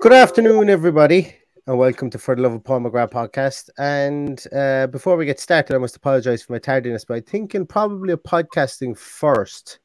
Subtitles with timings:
[0.00, 3.68] Good afternoon, everybody, and welcome to For the Love of Paul McGrath podcast.
[3.76, 7.66] And uh, before we get started, I must apologize for my tardiness, but I'm thinking
[7.66, 9.78] probably of podcasting first.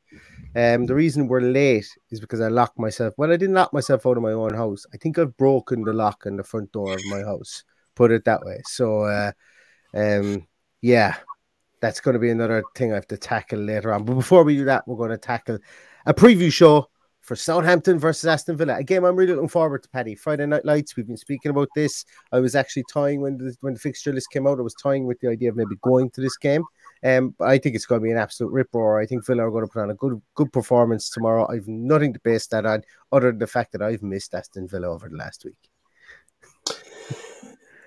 [0.56, 3.14] Um, the reason we're late is because I locked myself.
[3.18, 4.86] Well, I didn't lock myself out of my own house.
[4.94, 7.66] I think I've broken the lock on the front door of my house.
[7.94, 8.62] Put it that way.
[8.68, 9.34] So, uh,
[9.94, 10.48] um,
[10.82, 11.18] yeah,
[11.82, 14.06] that's going to be another thing I have to tackle later on.
[14.06, 15.60] But before we do that, we're going to tackle
[16.06, 16.90] a preview show
[17.26, 18.78] for Southampton versus Aston Villa.
[18.78, 20.16] A game I'm really looking forward to, Paddy.
[20.16, 20.96] Friday Night Lights.
[20.96, 22.06] We've been speaking about this.
[22.32, 24.60] I was actually tying when the when the fixture list came out.
[24.60, 26.64] I was tying with the idea of maybe going to this game.
[27.04, 29.00] Um, I think it's going to be an absolute rip roar.
[29.00, 31.48] I think Villa are going to put on a good good performance tomorrow.
[31.50, 34.88] I've nothing to base that on, other than the fact that I've missed Aston Villa
[34.88, 35.58] over the last week.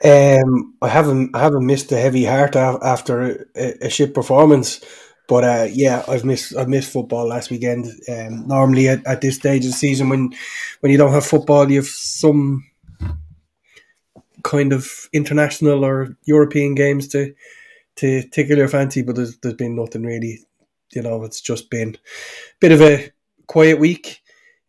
[0.04, 4.80] Um, I haven't I haven't missed a heavy heart after a, a shit performance,
[5.28, 7.86] but uh, yeah, I've missed I've missed football last weekend.
[8.08, 10.34] Um, normally at, at this stage of the season, when
[10.80, 12.64] when you don't have football, you have some
[14.42, 17.34] kind of international or European games to
[17.96, 20.40] to tickle your fancy, but there's there's been nothing really.
[20.94, 23.12] You know, it's just been a bit of a
[23.46, 24.22] quiet week.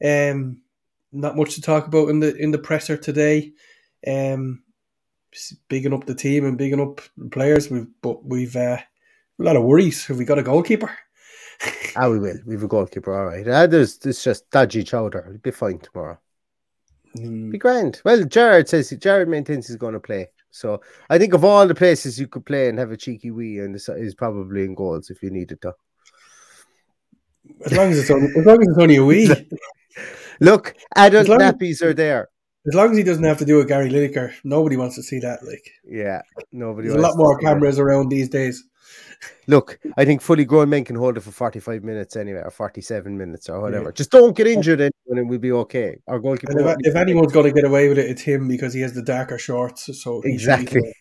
[0.03, 0.61] Um,
[1.13, 3.53] not much to talk about in the in the presser today.
[4.05, 4.63] Um,
[5.69, 6.99] bigging up the team and bigging up
[7.31, 7.69] players.
[7.69, 8.79] We've but we've uh,
[9.39, 10.05] a lot of worries.
[10.07, 10.91] Have we got a goalkeeper?
[11.95, 12.37] Ah, we will.
[12.45, 13.47] We've a goalkeeper, all right.
[13.47, 15.19] Uh, there's, there's just dodgy chowder.
[15.27, 16.17] It'll be fine tomorrow.
[17.17, 18.01] Mm, Be grand.
[18.05, 20.27] Well, Gerrard says Gerrard maintains he's going to play.
[20.51, 23.59] So I think of all the places you could play and have a cheeky wee,
[23.59, 25.73] and this is probably in goals if you needed to.
[27.65, 29.29] as long as it's only, as long as it's only a wee.
[30.41, 32.29] Look, adult long as- nappies are there.
[32.67, 35.19] As long as he doesn't have to do a Gary Lineker, nobody wants to see
[35.19, 35.43] that.
[35.45, 36.21] Like Yeah,
[36.51, 36.89] nobody.
[36.89, 38.63] there's a lot more cameras around these days.
[39.47, 43.17] Look, I think fully grown men can hold it for 45 minutes anyway, or 47
[43.17, 43.91] minutes, or whatever.
[43.91, 45.97] Just don't get injured, and and we'll be okay.
[46.07, 46.59] Our goalkeeper.
[46.59, 49.01] If, if anyone's going to get away with it, it's him because he has the
[49.01, 49.89] darker shorts.
[50.01, 50.93] So Exactly.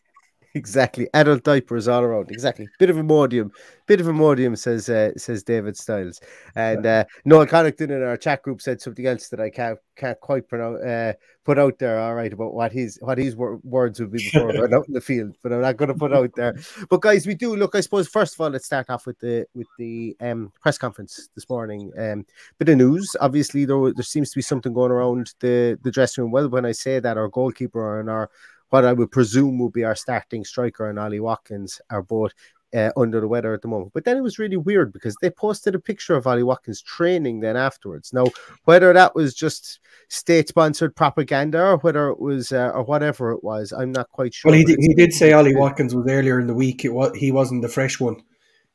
[0.55, 1.09] Exactly.
[1.15, 2.31] Adult diapers all around.
[2.31, 2.69] Exactly.
[2.79, 3.53] Bit of a modium.
[3.87, 6.21] Bit of a modium, says uh, says David Styles.
[6.55, 10.19] And uh, Noel Connaughton in our chat group said something else that I can't can't
[10.21, 11.13] quite pronounce, uh,
[11.45, 11.99] put out there.
[12.01, 15.01] All right, about what his what his wor- words would be before out in the
[15.01, 16.57] field, but I'm not going to put out there.
[16.89, 17.75] But guys, we do look.
[17.75, 21.29] I suppose first of all, let's start off with the with the um, press conference
[21.35, 21.93] this morning.
[21.99, 22.25] Um,
[22.59, 23.15] bit of news.
[23.21, 26.33] Obviously, there there seems to be something going around the the dressing room.
[26.33, 28.31] Well, when I say that, our goalkeeper and our
[28.71, 32.33] what I would presume will be our starting striker and Ollie Watkins are both
[32.75, 33.93] uh, under the weather at the moment.
[33.95, 37.41] But then it was really weird because they posted a picture of Ollie Watkins training
[37.41, 38.13] then afterwards.
[38.13, 38.27] Now,
[38.65, 43.43] whether that was just state sponsored propaganda or whether it was uh, or whatever it
[43.43, 44.51] was, I'm not quite sure.
[44.51, 46.85] Well, he did, he did say Ollie Watkins was earlier in the week.
[46.85, 48.17] It was he wasn't the fresh one.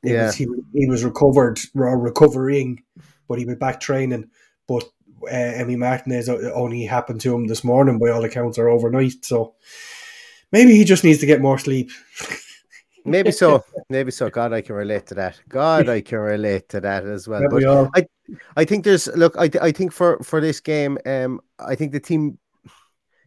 [0.01, 0.25] It Yeah.
[0.25, 2.83] was, he he was recovered or recovering,
[3.27, 4.29] but he was back training.
[4.67, 4.85] But
[5.27, 9.25] uh, Emmy Martinez only happened to him this morning, by all accounts, or overnight.
[9.25, 9.55] So
[10.51, 11.91] maybe he just needs to get more sleep.
[13.05, 13.63] maybe so.
[13.89, 14.29] Maybe so.
[14.29, 15.39] God, I can relate to that.
[15.49, 17.41] God, I can relate to that as well.
[17.49, 17.67] But we.
[17.67, 18.07] I,
[18.55, 19.35] I think there's look.
[19.37, 22.37] I, I think for for this game, um, I think the team.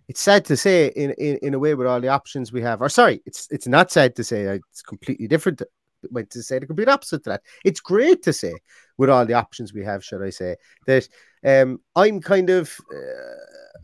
[0.08, 2.80] It's sad to say in, in in a way with all the options we have.
[2.80, 4.42] Or sorry, it's it's not sad to say.
[4.42, 5.62] It's completely different.
[6.10, 7.42] Went to say the complete opposite to that.
[7.64, 8.54] It's great to say
[8.96, 10.04] with all the options we have.
[10.04, 10.56] Should I say
[10.86, 11.08] that?
[11.46, 12.76] Um, I'm kind of.
[12.94, 13.36] Uh,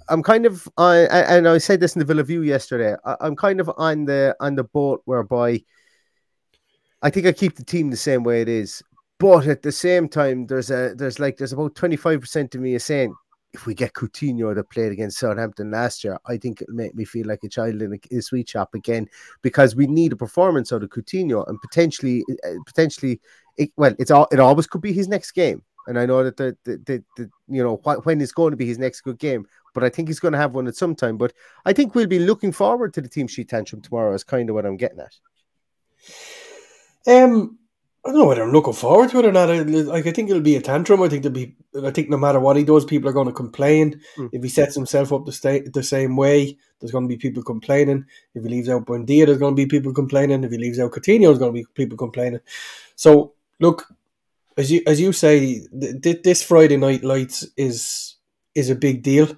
[0.08, 2.96] I'm kind of I and I said this in the Villa View yesterday.
[3.04, 5.62] I, I'm kind of on the on the boat whereby
[7.02, 8.82] I think I keep the team the same way it is,
[9.18, 12.74] but at the same time, there's a there's like there's about 25 percent of me
[12.74, 13.14] is saying
[13.54, 17.04] if we get Coutinho that played against Southampton last year, I think it'll make me
[17.04, 19.08] feel like a child in a, a sweet shop again
[19.42, 23.20] because we need a performance out of Coutinho and potentially uh, potentially
[23.56, 25.62] it, well, it's all it always could be his next game.
[25.86, 28.56] And I know that the, the, the, the you know wh- when is going to
[28.56, 30.94] be his next good game, but I think he's going to have one at some
[30.94, 31.16] time.
[31.16, 31.32] But
[31.64, 34.14] I think we'll be looking forward to the team sheet tantrum tomorrow.
[34.14, 35.14] Is kind of what I'm getting at.
[37.06, 37.58] Um,
[38.04, 39.48] I don't know whether I'm looking forward to it or not.
[39.48, 41.02] I, like, I think it'll be a tantrum.
[41.02, 41.54] I think there'll be.
[41.84, 44.00] I think no matter what he does, people are going to complain.
[44.16, 44.30] Mm.
[44.32, 47.44] If he sets himself up the sta- the same way, there's going to be people
[47.44, 48.04] complaining.
[48.34, 50.42] If he leaves out Buendia, there's going to be people complaining.
[50.42, 52.40] If he leaves out Coutinho, there's going to be people complaining.
[52.96, 53.86] So look,
[54.56, 58.16] as you as you say, th- th- this Friday night lights is
[58.54, 59.28] is a big deal.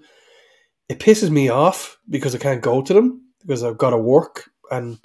[0.89, 4.51] It pisses me off because I can't go to them because I've got to work
[4.71, 4.99] and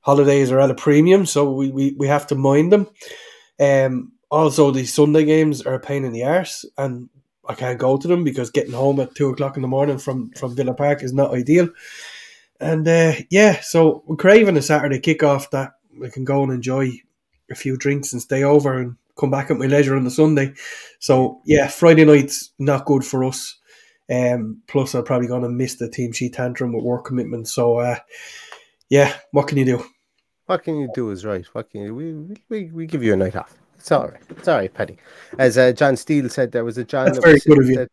[0.00, 2.88] holidays are at a premium, so we, we, we have to mind them.
[3.60, 7.08] Um, also, the Sunday games are a pain in the arse, and
[7.46, 10.30] I can't go to them because getting home at two o'clock in the morning from,
[10.30, 11.68] from Villa Park is not ideal.
[12.60, 16.90] And uh, yeah, so we're craving a Saturday kickoff that we can go and enjoy
[17.50, 20.54] a few drinks and stay over and come back at my leisure on the Sunday.
[21.00, 23.56] So yeah, Friday night's not good for us.
[24.10, 27.52] Um, plus, I'm probably going to miss the team sheet tantrum with work commitments.
[27.52, 27.96] So uh,
[28.88, 29.84] yeah, what can you do?
[30.46, 31.44] What can you do is right.
[31.52, 33.54] What can you we we, we give you a night off.
[33.76, 34.20] It's all right.
[34.30, 34.96] It's all right, Paddy.
[35.38, 37.06] As uh, John Steele said, there was a John.
[37.06, 37.74] That's that very good of you.
[37.74, 37.88] said-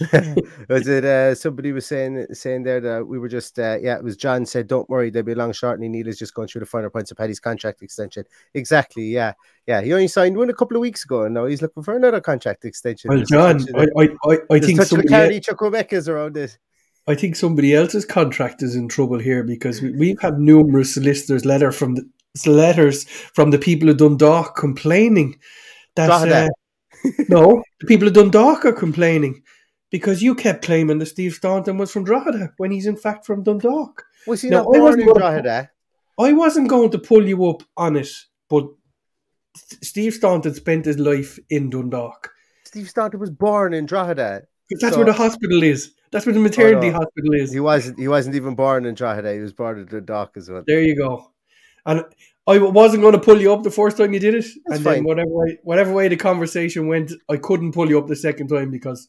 [0.68, 4.02] was it uh, somebody was saying saying there that we were just uh, yeah it
[4.02, 6.60] was John said don't worry they'll be long short and Neil is just going through
[6.60, 8.24] the final points of Paddy's contract extension.
[8.54, 9.34] Exactly yeah.
[9.66, 11.96] Yeah he only signed one a couple of weeks ago and now he's looking for
[11.96, 13.08] another contract extension.
[13.08, 16.34] Well, John, touch I, I, I, I think touch of the somebody, Cardi Chukwuemeka's around
[16.34, 16.58] this
[17.06, 21.44] I think somebody else's contract is in trouble here because we, we've had numerous solicitors
[21.44, 22.04] letter from the
[22.46, 25.38] letters from the people of Dundalk complaining
[25.96, 26.48] that Drogheda.
[27.04, 29.42] uh, no, the people of Dundalk are complaining
[29.94, 33.44] because you kept claiming that Steve Staunton was from Drogheda when he's in fact from
[33.44, 34.02] Dundalk.
[34.26, 35.70] was he No, not born wasn't in Drogheda
[36.18, 38.08] I wasn't going to pull you up on it,
[38.48, 38.64] but
[39.82, 42.30] Steve Staunton spent his life in Dundalk.
[42.64, 45.92] Steve Staunton was born in Drogheda That's So- where the hospital is.
[46.10, 46.96] That's where the maternity Oh, no.
[46.98, 47.52] hospital is.
[47.52, 50.64] he wasn't he wasn't even born in Drogheda he was born in Dundalk as well
[50.66, 51.30] There you go.
[51.86, 52.04] And
[52.46, 54.84] I wasn't going to pull you up the first time you did it, That's and
[54.84, 54.94] fine.
[54.94, 58.48] then whatever way, whatever way the conversation went, I couldn't pull you up the second
[58.48, 59.08] time because,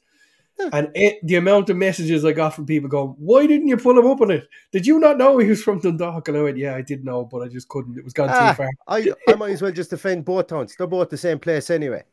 [0.72, 3.98] and it, the amount of messages I got from people going, "Why didn't you pull
[3.98, 4.48] him up on it?
[4.72, 7.25] Did you not know he was from Dundalk?" And I went, "Yeah, I did know,
[7.25, 7.98] but I just couldn't.
[7.98, 10.75] It was gone Ah, too far." I, I might as well just defend both towns.
[10.78, 12.04] They're both the same place anyway.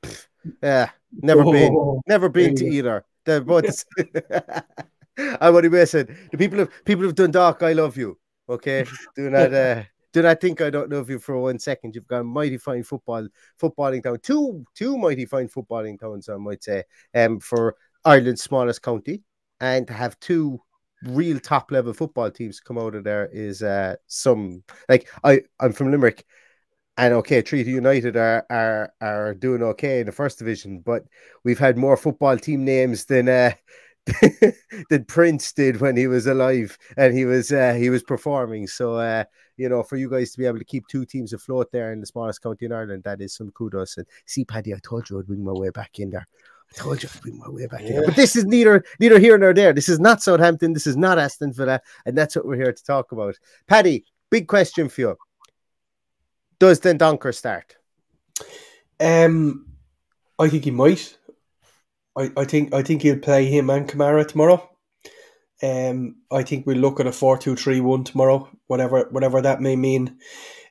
[0.62, 3.04] Yeah, never been, Oh, never been to either.
[3.24, 3.84] They're both.
[5.40, 6.16] I what he said.
[6.30, 8.18] The people of people of Dundalk, I love you.
[8.48, 8.84] Okay,
[9.14, 11.94] do not uh, do not think I don't love you for one second.
[11.94, 13.28] You've got a mighty fine football
[13.60, 14.18] footballing town.
[14.22, 16.84] Two two mighty fine footballing towns, I might say.
[17.14, 19.22] Um, for Ireland's smallest county,
[19.60, 20.60] and to have two
[21.04, 25.72] real top level football teams come out of there is uh some like I I'm
[25.72, 26.24] from Limerick
[26.96, 31.04] and okay Treaty United are are are doing okay in the first division but
[31.44, 33.52] we've had more football team names than uh
[34.90, 38.66] than Prince did when he was alive and he was uh, he was performing.
[38.66, 39.24] So uh
[39.56, 42.00] you know for you guys to be able to keep two teams afloat there in
[42.00, 43.96] the smallest county in Ireland that is some kudos.
[43.96, 46.26] And see Paddy I told you I'd bring my way back in there
[46.72, 48.04] I told you I'd bring my way back there.
[48.04, 49.72] But this is neither neither here nor there.
[49.72, 50.72] This is not Southampton.
[50.72, 53.38] This is not Aston Villa, and that's what we're here to talk about.
[53.66, 55.16] Paddy, big question for you:
[56.58, 57.76] Does Dendoncker start?
[59.00, 59.66] Um,
[60.38, 61.16] I think he might.
[62.16, 64.68] I, I think I think he'll play him and Kamara tomorrow.
[65.62, 70.18] Um, I think we'll look at a four-two-three-one tomorrow, whatever whatever that may mean.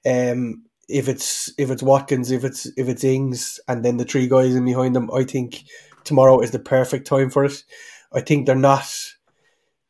[0.05, 4.27] Um, if it's if it's Watkins, if it's if it's Ings, and then the three
[4.27, 5.63] guys in behind them, I think
[6.03, 7.63] tomorrow is the perfect time for it.
[8.13, 8.85] I think they're not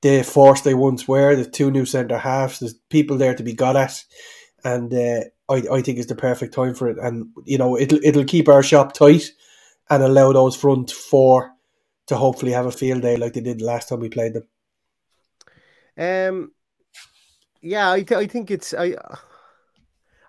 [0.02, 1.36] the force they once were.
[1.36, 2.60] There's two new centre halves.
[2.60, 4.04] There's people there to be got at,
[4.64, 6.98] and uh, I I think it's the perfect time for it.
[6.98, 9.32] And you know it'll it'll keep our shop tight
[9.90, 11.52] and allow those front four
[12.08, 14.48] to hopefully have a field day like they did last time we played them.
[15.98, 16.52] Um,
[17.62, 18.96] yeah, I th- I think it's I.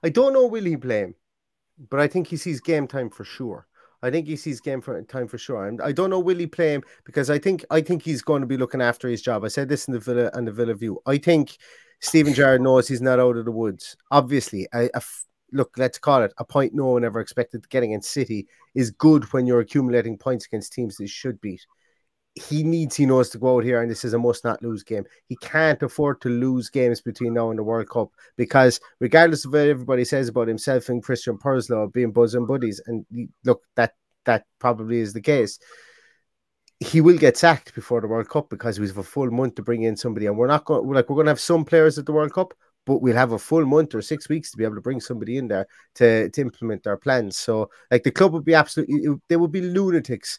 [0.04, 1.14] I don't know will he play him,
[1.88, 3.68] but I think he sees game time for sure.
[4.02, 5.66] I think he sees game for time for sure.
[5.66, 8.40] And I don't know will he play him because I think I think he's going
[8.40, 9.44] to be looking after his job.
[9.44, 11.00] I said this in the Villa and the Villa View.
[11.06, 11.56] I think
[12.00, 13.96] Steven Gerrard knows he's not out of the woods.
[14.10, 17.68] Obviously, I, I f- look, let's call it a point no one ever expected to
[17.68, 21.64] get against City is good when you're accumulating points against teams that should beat.
[22.34, 24.82] He needs, he knows to go out here, and this is a must not lose
[24.82, 25.04] game.
[25.26, 29.52] He can't afford to lose games between now and the World Cup because, regardless of
[29.52, 33.04] what everybody says about himself and Christian Purslow being bosom buddies, and
[33.44, 35.58] look, that that probably is the case
[36.82, 39.62] he will get sacked before the World Cup because we have a full month to
[39.62, 42.06] bring in somebody, and we're not going like we're going to have some players at
[42.06, 44.74] the World Cup, but we'll have a full month or six weeks to be able
[44.74, 47.38] to bring somebody in there to, to implement our plans.
[47.38, 50.38] So, like the club would be absolutely, they would be lunatics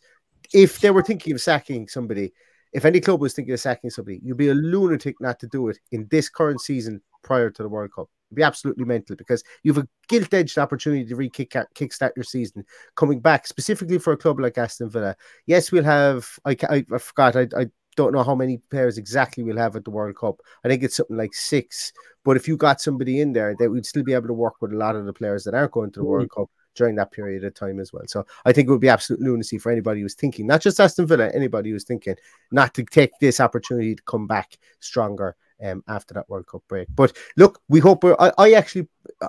[0.53, 2.33] if they were thinking of sacking somebody.
[2.73, 5.67] If any club was thinking of sacking somebody, you'd be a lunatic not to do
[5.67, 8.09] it in this current season prior to the World Cup.
[8.29, 12.11] It'd be absolutely mental because you have a gilt edged opportunity to re kick kickstart
[12.15, 15.15] your season coming back specifically for a club like Aston Villa.
[15.45, 16.27] Yes, we'll have.
[16.45, 17.35] I, I, I forgot.
[17.35, 20.41] I, I don't know how many players exactly we'll have at the World Cup.
[20.65, 21.93] I think it's something like six.
[22.25, 24.73] But if you got somebody in there, that we'd still be able to work with
[24.73, 26.11] a lot of the players that aren't going to the mm-hmm.
[26.11, 28.03] World Cup during that period of time as well.
[28.07, 31.07] So I think it would be absolute lunacy for anybody who's thinking, not just Aston
[31.07, 32.15] Villa, anybody who's thinking
[32.51, 36.87] not to take this opportunity to come back stronger um, after that World Cup break.
[36.93, 38.03] But look, we hope.
[38.05, 38.87] I, I actually,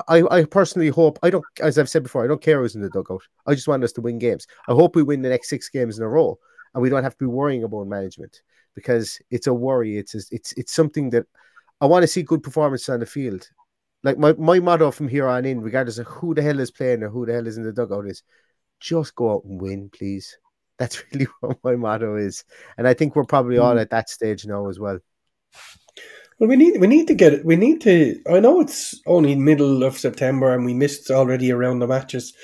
[0.09, 1.19] I, I personally hope.
[1.23, 3.23] I don't, as I've said before, I don't care who's in the dugout.
[3.47, 4.47] I just want us to win games.
[4.69, 6.39] I hope we win the next six games in a row,
[6.75, 8.43] and we don't have to be worrying about management
[8.75, 9.97] because it's a worry.
[9.97, 11.27] It's it's it's something that
[11.81, 13.49] I want to see good performance on the field.
[14.05, 17.03] Like my, my motto from here on in, regardless of who the hell is playing
[17.03, 18.23] or who the hell is in the dugout, is
[18.79, 20.39] just go out and win, please.
[20.79, 22.45] That's really what my motto is,
[22.79, 23.79] and I think we're probably all hmm.
[23.79, 24.99] at that stage now as well.
[26.39, 27.45] Well, we need we need to get it.
[27.45, 28.21] We need to.
[28.29, 32.35] I know it's only middle of September and we missed already around the matches,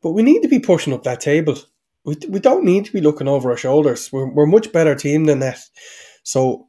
[0.00, 1.56] but we need to be pushing up that table
[2.06, 4.10] we, we don't need to be looking over our shoulders.
[4.10, 5.58] We're, we're a much better team than that.
[6.22, 6.65] So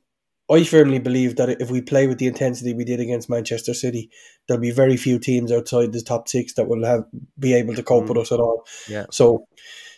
[0.50, 4.10] I firmly believe that if we play with the intensity we did against Manchester City,
[4.48, 7.04] there'll be very few teams outside the top six that will have
[7.38, 8.10] be able to cope mm.
[8.10, 8.66] with us at all.
[8.88, 9.08] Yeah.
[9.12, 9.48] So,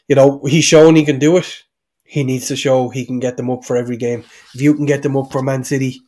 [0.08, 1.63] you know, he's shown he can do it.
[2.03, 4.24] He needs to show he can get them up for every game.
[4.56, 6.01] If you can get them up for Man City,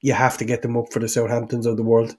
[0.00, 2.16] you have to get them up for the Southamptons of the world.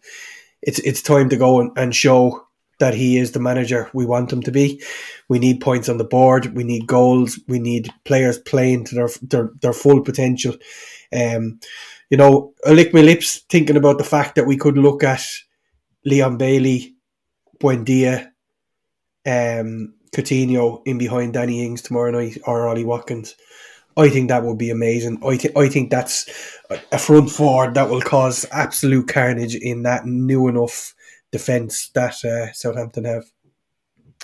[0.61, 2.45] It's it's time to go and, and show
[2.79, 4.83] that he is the manager we want him to be.
[5.29, 6.55] We need points on the board.
[6.55, 7.39] We need goals.
[7.47, 10.55] We need players playing to their their, their full potential.
[11.13, 11.59] Um,
[12.09, 15.23] you know, I lick my lips thinking about the fact that we could look at
[16.05, 16.95] Leon Bailey,
[17.59, 18.31] Buendia,
[19.25, 23.35] um, Coutinho in behind Danny Ings tomorrow night or Ollie Watkins.
[23.97, 25.21] I think that would be amazing.
[25.25, 26.29] I think I think that's
[26.91, 30.93] a front four that will cause absolute carnage in that new enough
[31.31, 33.25] defence that uh, Southampton have.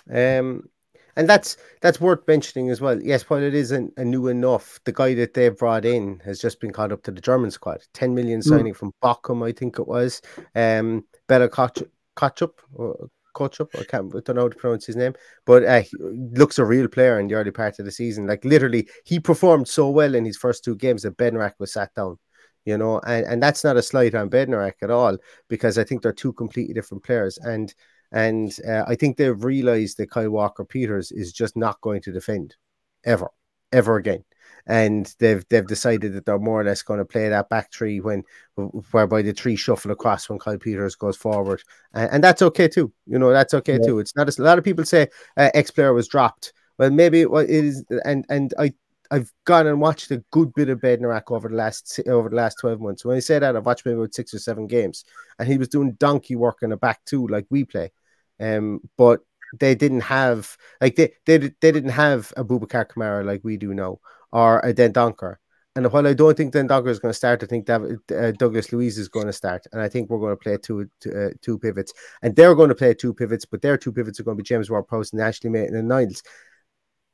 [0.10, 0.70] Um,
[1.16, 3.02] and that's that's worth mentioning as well.
[3.02, 6.60] Yes, while it isn't a new enough, the guy that they've brought in has just
[6.60, 7.82] been caught up to the German squad.
[7.94, 8.50] Ten million hmm.
[8.50, 8.78] signing mm.
[8.78, 10.22] from Bochum, I think it was.
[10.56, 15.14] Um, Bella Kotchap or Kotchup, I can't, I don't know how to pronounce his name,
[15.46, 18.28] but uh, looks a real player in the early part of the season.
[18.28, 21.94] Like literally, he performed so well in his first two games that Bednarek was sat
[21.96, 22.18] down
[22.66, 25.18] you know, and, and that's not a slight on Bednarek at all
[25.50, 27.38] because I think they're two completely different players.
[27.40, 27.74] And
[28.12, 32.12] and uh, I think they've realized that Kyle Walker Peters is just not going to
[32.12, 32.56] defend
[33.06, 33.30] ever,
[33.72, 34.24] ever again.
[34.68, 38.00] And they've they've decided that they're more or less going to play that back three
[38.00, 38.24] when
[38.92, 41.64] whereby the three shuffle across when Kyle Peters goes forward,
[41.94, 42.92] and, and that's okay too.
[43.08, 43.88] You know that's okay yeah.
[43.88, 44.00] too.
[44.00, 46.54] It's not a, a lot of people say uh, X player was dropped.
[46.78, 48.74] Well, maybe it is, and and I
[49.10, 52.58] I've gone and watched a good bit of Bednarek over the last over the last
[52.60, 53.04] twelve months.
[53.04, 55.04] When I say that, I've watched maybe about six or seven games,
[55.38, 57.92] and he was doing donkey work in the back too, like we play.
[58.42, 59.22] Um, but
[59.60, 63.74] they didn't have like they they, they didn't have a Boubacar Kamara like we do
[63.74, 64.00] now,
[64.32, 65.36] or a Dendoncker.
[65.76, 68.74] And while I don't think Dendoncker is going to start, I think David, uh, Douglas
[68.74, 71.30] Luiz is going to start, and I think we're going to play two two, uh,
[71.42, 74.36] two pivots, and they're going to play two pivots, but their two pivots are going
[74.36, 76.24] to be James Ward-Prowse and Ashley Maitland and Niles.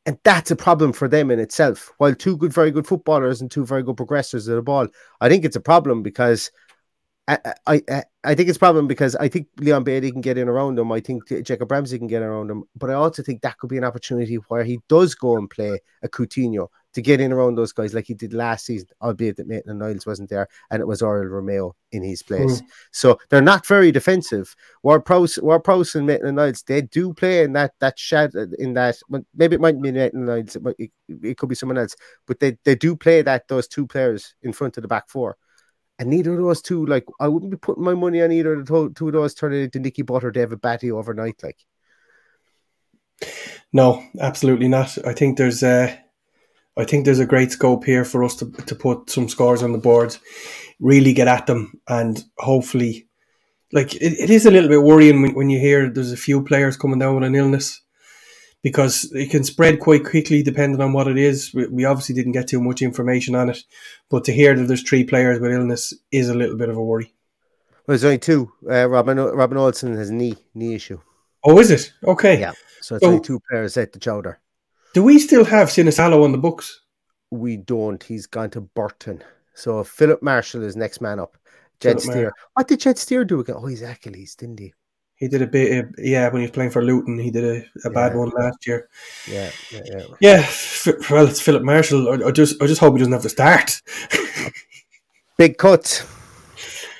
[0.07, 1.91] And that's a problem for them in itself.
[1.97, 4.87] While two good, very good footballers and two very good progressors of the ball,
[5.19, 6.49] I think it's a problem because
[7.27, 10.47] I, I, I think it's a problem because I think Leon Bailey can get in
[10.47, 10.91] around him.
[10.93, 13.77] I think Jacob Ramsey can get around him, but I also think that could be
[13.77, 17.73] an opportunity where he does go and play a Coutinho to get in around those
[17.73, 21.01] guys like he did last season, albeit that Maitland Niles wasn't there and it was
[21.01, 22.61] Oriol Romeu in his place.
[22.61, 22.65] Mm.
[22.91, 24.55] So they're not very defensive.
[24.83, 28.73] Ward Prowse, Ward Prowse and Maitland Niles, they do play in that that shed in
[28.75, 28.95] that
[29.35, 30.91] maybe it might be Maitland Niles, it, might, it,
[31.23, 34.53] it could be someone else, but they, they do play that those two players in
[34.53, 35.37] front of the back four.
[35.99, 38.67] And neither of those two, like, I wouldn't be putting my money on either of
[38.67, 41.41] the two of those turning into Nicky Butt or David Batty overnight.
[41.41, 41.57] Like,
[43.73, 44.95] no, absolutely not.
[45.05, 45.99] I think there's a,
[46.77, 49.71] I think there's a great scope here for us to to put some scores on
[49.71, 50.15] the board,
[50.79, 53.07] really get at them, and hopefully,
[53.73, 56.43] like it, it is a little bit worrying when, when you hear there's a few
[56.43, 57.81] players coming down with an illness
[58.67, 61.53] because it can spread quite quickly depending on what it is.
[61.53, 63.63] We, we, obviously didn't get too much information on it,
[64.09, 66.83] but to hear that there's three players with illness is a little bit of a
[66.83, 67.13] worry.
[67.71, 68.51] Well, there's only two.
[68.69, 70.99] Uh, Robin Robin Olsen has knee knee issue.
[71.45, 71.93] Oh, is it?
[72.05, 72.41] Okay.
[72.41, 72.51] Yeah.
[72.81, 74.41] So it's so, only two players at the chowder.
[74.93, 76.81] Do we still have Sinisalo on the books?
[77.31, 78.03] We don't.
[78.03, 79.23] He's gone to Burton.
[79.53, 81.37] So Filip Marschall is next man up.
[81.79, 82.23] Jed Steer.
[82.23, 83.55] Mar- what did Jed Steer do again?
[83.57, 84.73] Oh, he's Achilles, didn't he?
[85.17, 86.29] He did a bit, of, yeah.
[86.29, 87.89] When he was playing for Luton, he did a, a yeah.
[87.91, 88.87] bad one last year.
[89.27, 90.03] Yeah, yeah, yeah.
[90.19, 90.49] Yeah,
[91.09, 92.23] well, it's Filip Marschall.
[92.23, 93.81] I, I, just, I just hope he doesn't have to start.
[95.37, 96.07] big cut.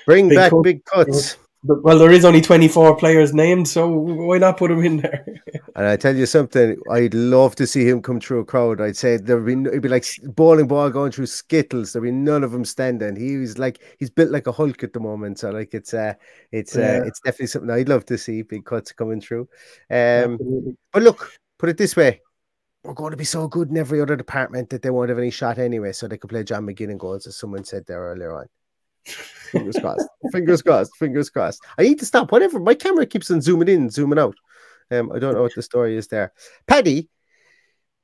[0.08, 0.64] Bring big back cut.
[0.64, 1.38] big cuts.
[1.68, 5.26] Well, there is only 24 players named, so why not put him in there?
[5.76, 8.80] and I tell you something, I'd love to see him come through a crowd.
[8.80, 11.94] I'd say there'd be it'd be like bowling ball going through skittles.
[11.94, 13.16] There'd be none of them standing.
[13.16, 15.40] He was like he's built like a Hulk at the moment.
[15.40, 16.14] So like it's uh
[16.52, 17.00] it's uh, yeah.
[17.00, 18.42] uh it's definitely something I'd love to see.
[18.44, 19.50] Big cuts coming through.
[19.90, 22.22] Um, but look, put it this way,
[22.84, 25.32] we're going to be so good in every other department that they won't have any
[25.32, 28.48] shot anyway, so they could play John McGinn goals, as someone said there earlier on.
[29.08, 30.08] Fingers crossed.
[30.32, 30.96] Fingers crossed.
[30.98, 31.64] Fingers crossed.
[31.78, 32.32] I need to stop.
[32.32, 32.60] Whatever.
[32.60, 34.36] My camera keeps on zooming in, zooming out.
[34.92, 36.34] Um, I don't know what the story is there.
[36.66, 37.08] Paddy, do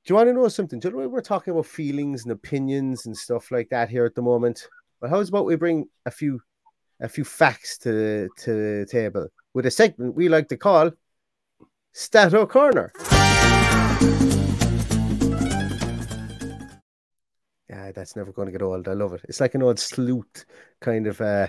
[0.05, 0.79] you want to know something?
[0.79, 4.15] Do you know we're talking about feelings and opinions and stuff like that here at
[4.15, 4.67] the moment?
[4.99, 6.41] Well, how's about we bring a few
[6.99, 10.91] a few facts to to the table with a segment we like to call
[11.93, 12.91] Stato Corner.
[17.91, 18.87] That's never going to get old.
[18.87, 19.21] I love it.
[19.27, 20.45] It's like an old sleuth
[20.79, 21.47] kind of uh,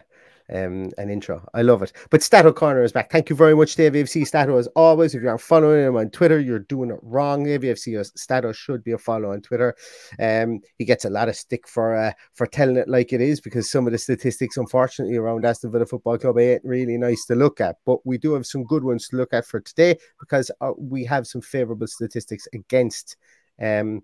[0.52, 1.46] um, an intro.
[1.54, 1.92] I love it.
[2.10, 3.10] But Stato Corner is back.
[3.10, 4.56] Thank you very much, Dave AFC Stato.
[4.56, 7.46] As always, if you aren't following him on Twitter, you're doing it wrong.
[7.46, 9.74] AVFC Stato should be a follow on Twitter.
[10.18, 13.40] Um, he gets a lot of stick for uh, for telling it like it is
[13.40, 17.34] because some of the statistics, unfortunately, around Aston Villa Football Club ain't really nice to
[17.34, 17.76] look at.
[17.86, 21.04] But we do have some good ones to look at for today because uh, we
[21.04, 23.16] have some favourable statistics against.
[23.60, 24.02] Um,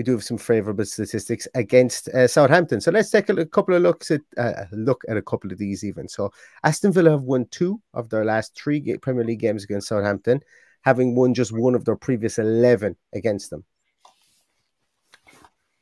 [0.00, 2.80] we do have some favourable statistics against uh, Southampton.
[2.80, 5.84] So let's take a, couple of looks at uh, look at a couple of these
[5.84, 6.08] even.
[6.08, 6.32] So
[6.64, 10.40] Aston Villa have won two of their last three Premier League games against Southampton,
[10.80, 13.62] having won just one of their previous eleven against them.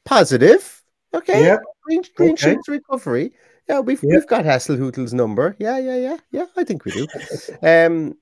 [0.05, 0.83] Positive,
[1.15, 1.45] okay.
[1.45, 1.59] Yeah.
[1.85, 2.55] Green, green okay.
[2.55, 3.31] sheets recovery.
[3.69, 4.17] Yeah, we've yeah.
[4.17, 5.55] we've got Hasenhüttl's number.
[5.61, 6.47] Yeah, yeah, yeah, yeah.
[6.57, 7.07] I think we do.
[7.63, 8.17] um,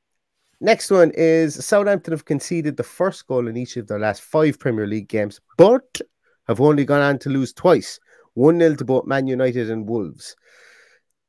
[0.61, 4.59] Next one is Southampton have conceded the first goal in each of their last five
[4.59, 6.01] Premier League games, but
[6.49, 8.01] have only gone on to lose twice
[8.35, 10.35] 1 0 to both Man United and Wolves.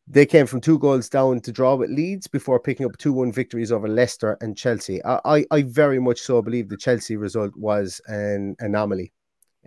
[0.08, 3.34] They came from two goals down to draw with Leeds before picking up 2 1
[3.34, 5.04] victories over Leicester and Chelsea.
[5.04, 9.12] I, I, I, very much so believe the Chelsea result was an anomaly.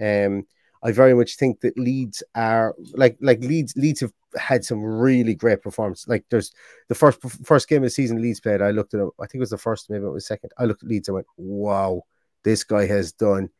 [0.01, 0.47] Um,
[0.83, 5.35] I very much think that Leeds are like like Leeds Leeds have had some really
[5.35, 6.09] great performance.
[6.09, 6.53] Like there's
[6.89, 8.63] the first first game of the season Leeds played.
[8.63, 9.11] I looked at them.
[9.21, 10.51] I think it was the first, maybe it was second.
[10.59, 11.09] I looked at Leeds.
[11.09, 12.03] I went, "Wow,
[12.45, 13.51] this guy has done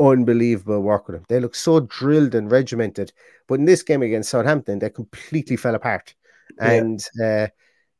[0.00, 3.12] unbelievable work with him." They look so drilled and regimented.
[3.46, 6.14] But in this game against Southampton, they completely fell apart.
[6.58, 6.72] Yeah.
[6.72, 7.46] And uh,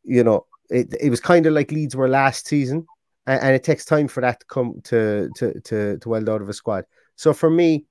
[0.03, 2.87] you know, it it was kind of like Leeds were last season,
[3.27, 6.43] and, and, it takes time for that to come to to to to weld out
[6.43, 6.87] of a squad.
[7.17, 7.87] So for me,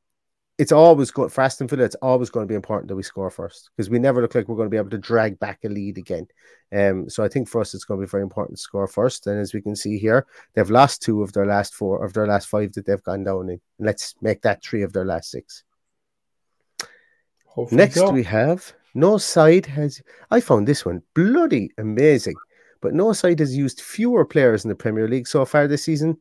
[0.59, 1.83] it's always good for Aston Villa.
[1.83, 4.47] It's always going to be important that we score first because we never look like
[4.47, 6.27] we're going to be able to drag back a lead again.
[6.71, 9.25] Um, so I think for us it's going to be very important to score first.
[9.25, 12.27] And as we can see here, they've lost two of their last four of their
[12.27, 13.61] last five that they've gone down in.
[13.79, 15.63] Let's make that three of their last six.
[17.47, 20.01] Hopefully Next, we have no side has.
[20.29, 22.35] I found this one bloody amazing,
[22.79, 26.17] but no side has used fewer players in the Premier League so far this season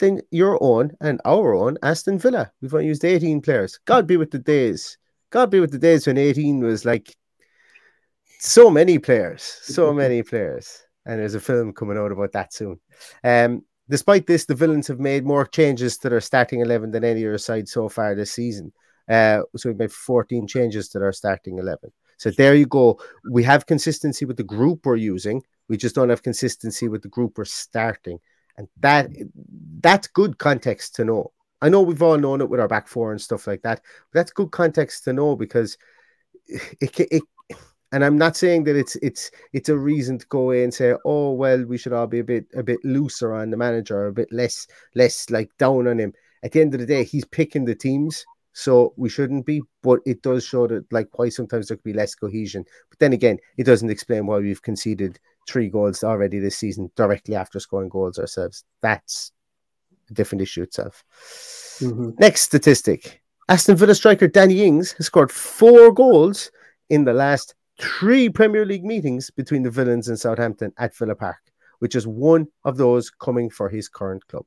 [0.00, 2.50] than your own and our own Aston Villa.
[2.60, 3.78] We've only used 18 players.
[3.84, 4.98] God be with the days.
[5.30, 7.14] God be with the days when 18 was like
[8.40, 10.82] so many players, so many players.
[11.06, 12.80] And there's a film coming out about that soon.
[13.22, 17.24] Um, despite this, the villains have made more changes to their starting 11 than any
[17.24, 18.72] other side so far this season.
[19.08, 21.90] Uh, so we've made 14 changes to their starting 11.
[22.16, 23.00] So there you go.
[23.30, 25.42] We have consistency with the group we're using.
[25.68, 28.18] We just don't have consistency with the group we're starting.
[28.60, 29.08] And that
[29.80, 31.32] that's good context to know.
[31.62, 33.80] I know we've all known it with our back four and stuff like that,
[34.12, 35.78] that's good context to know because
[36.46, 37.22] it, it, it
[37.92, 40.94] and I'm not saying that it's it's it's a reason to go away and say,
[41.06, 44.12] oh well, we should all be a bit a bit looser on the manager, a
[44.12, 46.12] bit less less like down on him.
[46.42, 48.26] At the end of the day, he's picking the teams.
[48.52, 51.94] So we shouldn't be, but it does show that like why sometimes there could be
[51.94, 52.66] less cohesion.
[52.90, 57.34] But then again, it doesn't explain why we've conceded three goals already this season directly
[57.34, 58.64] after scoring goals ourselves.
[58.80, 59.32] That's
[60.10, 61.04] a different issue itself.
[61.80, 62.10] Mm-hmm.
[62.18, 66.52] Next statistic Aston Villa striker Danny Ings has scored four goals
[66.88, 71.40] in the last three Premier League meetings between the Villains and Southampton at Villa Park,
[71.80, 74.46] which is one of those coming for his current club.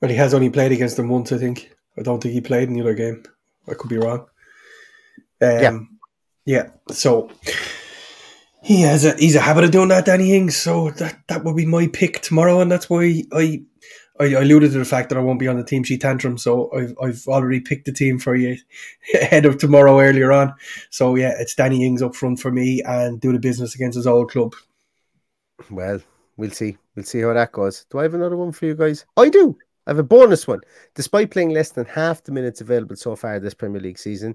[0.00, 1.74] Well, he has only played against them once, I think.
[1.98, 3.22] I don't think he played in the other game.
[3.68, 4.26] I could be wrong.
[5.40, 5.78] Um, Yeah.
[6.44, 6.70] Yeah.
[6.92, 7.30] So
[8.62, 10.56] he has a he's a habit of doing that, Danny Ings.
[10.56, 13.62] So that that would be my pick tomorrow, and that's why I
[14.18, 16.38] I, I alluded to the fact that I won't be on the team sheet tantrum.
[16.38, 18.56] So I've I've already picked the team for you
[19.14, 20.54] ahead of tomorrow earlier on.
[20.90, 24.06] So yeah, it's Danny Ings up front for me and do the business against his
[24.06, 24.54] old club.
[25.70, 26.00] Well,
[26.36, 26.76] we'll see.
[26.94, 27.86] We'll see how that goes.
[27.90, 29.04] Do I have another one for you guys?
[29.16, 29.56] I do.
[29.86, 30.60] I have a bonus one.
[30.94, 34.34] Despite playing less than half the minutes available so far this Premier League season,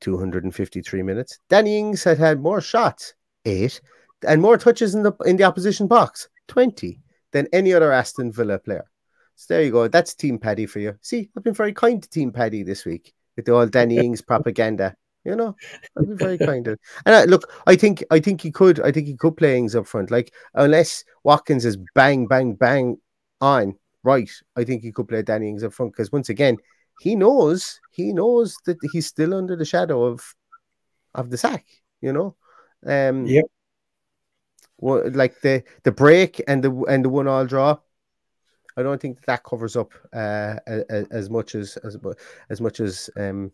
[0.00, 3.80] 253 minutes, Danny Ings had had more shots, eight,
[4.26, 6.98] and more touches in the in the opposition box, 20,
[7.32, 8.84] than any other Aston Villa player.
[9.36, 9.88] So there you go.
[9.88, 10.96] That's Team Paddy for you.
[11.02, 14.20] See, I've been very kind to Team Paddy this week with the old Danny Ings
[14.20, 14.94] propaganda.
[15.24, 15.54] You know,
[15.96, 16.64] I've been very kind.
[16.64, 16.76] To,
[17.06, 18.80] and I, look, I think I think he could.
[18.80, 20.10] I think he could play Ings up front.
[20.10, 22.96] Like unless Watkins is bang bang bang
[23.40, 26.56] on right, I think he could play Danny Ings up front because once again,
[27.00, 30.34] he knows he knows that he's still under the shadow of
[31.14, 31.64] of the sack.
[32.00, 32.36] You know,
[32.86, 33.44] um, Yep.
[34.78, 37.78] well, like the the break and the and the one all draw.
[38.76, 41.98] I don't think that, covers up uh, a- a- as much as as
[42.48, 43.52] as much as um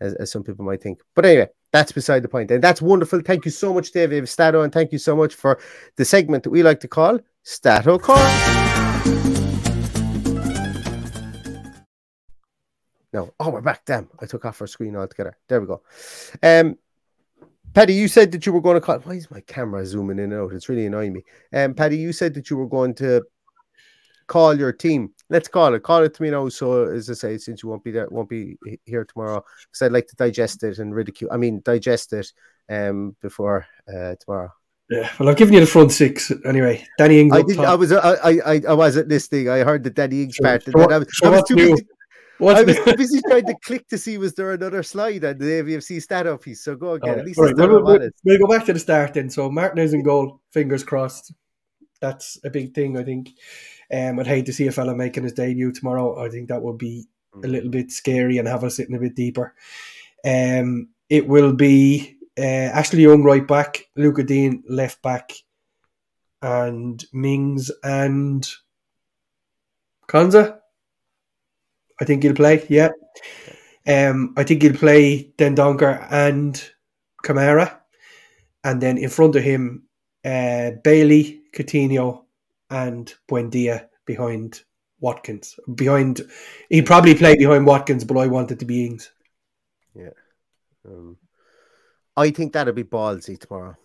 [0.00, 1.00] as, as some people might think.
[1.14, 2.36] But anyway, that's beside the.
[2.36, 3.20] And that's wonderful.
[3.20, 5.58] Thank you so much, David Stato, and thank you so much for
[5.96, 8.89] the segment that we like to call Stato Call.
[13.12, 13.84] No, oh, we're back.
[13.84, 15.36] Damn, I took off our screen altogether.
[15.48, 15.82] There we go.
[16.42, 16.78] Um,
[17.74, 18.98] Paddy, you said that you were going to call.
[19.00, 20.52] Why is my camera zooming in and out?
[20.52, 21.24] It's really annoying me.
[21.52, 23.22] Um, Paddy, you said that you were going to
[24.26, 25.12] call your team.
[25.28, 25.82] Let's call it.
[25.82, 26.48] Call it to me now.
[26.48, 29.92] So, as I say, since you won't be there, won't be here tomorrow, because I'd
[29.92, 31.30] like to digest it and ridicule.
[31.32, 32.32] I mean, digest it
[32.68, 34.52] um before uh tomorrow.
[34.88, 35.08] Yeah.
[35.18, 36.84] Well, I've given you the front six anyway.
[36.98, 37.58] Danny Ings I did.
[37.58, 37.92] I was.
[37.92, 38.14] I.
[38.44, 38.60] I.
[38.68, 39.48] I wasn't listening.
[39.48, 40.64] I heard the Danny Ings So- part.
[40.64, 41.86] so what- I was, so I was too busy.
[42.40, 45.44] What's I was busy trying to click to see was there another slide on the
[45.44, 46.62] AVFC stat up piece.
[46.64, 47.14] So go again.
[47.14, 49.28] All At least right, well, we'll, we'll, go back to the start then.
[49.28, 51.32] So Martinez in goal, fingers crossed.
[52.00, 53.30] That's a big thing, I think.
[53.92, 56.24] Um, I'd hate to see a fella making his debut tomorrow.
[56.24, 57.06] I think that would be
[57.44, 59.54] a little bit scary and have us sitting a bit deeper.
[60.24, 65.32] Um, it will be uh, Ashley Young right back, Lucas Digne left back,
[66.40, 68.48] and Mings and
[70.08, 70.59] Konsa.
[72.00, 72.66] I think he'll play.
[72.68, 72.90] Yeah.
[73.86, 76.62] Um, I think he'll play Dendoncker and
[77.24, 77.80] Kamara,
[78.64, 79.84] and then in front of him,
[80.24, 82.24] uh, Bailey, Coutinho,
[82.70, 84.62] and Buendia behind
[85.00, 85.58] Watkins.
[85.74, 86.20] Behind,
[86.68, 89.10] he'd probably play behind Watkins, but I wanted to be Ings.
[89.94, 90.10] Yeah,
[90.86, 91.16] um,
[92.16, 93.76] I think that'll be ballsy tomorrow.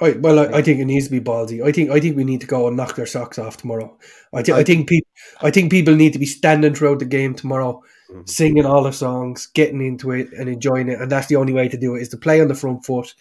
[0.00, 1.62] I, well, I, I think it needs to be ballsy.
[1.64, 3.96] I think I think we need to go and knock their socks off tomorrow.
[4.32, 5.08] I, thi- I think people
[5.42, 7.82] I think people need to be standing throughout the game tomorrow,
[8.24, 11.00] singing all the songs, getting into it, and enjoying it.
[11.00, 13.14] And that's the only way to do it is to play on the front foot,